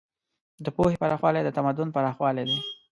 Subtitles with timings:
[0.65, 2.57] د پوهې پراخوالی د تمدن پراخوالی دی.